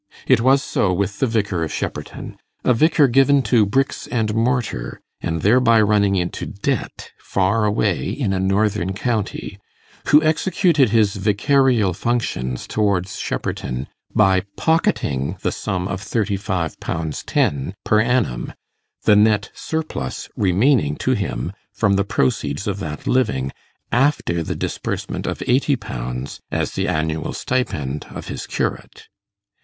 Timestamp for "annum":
18.01-18.53